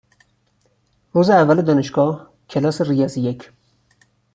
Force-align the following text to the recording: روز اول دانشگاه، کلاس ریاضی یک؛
روز 1.13 1.29
اول 1.29 1.61
دانشگاه، 1.61 2.33
کلاس 2.49 2.81
ریاضی 2.81 3.21
یک؛ 3.31 3.51